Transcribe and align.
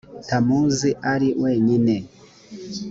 tamuzi 0.27 0.89
ari 1.13 1.29
wenyine 1.41 1.95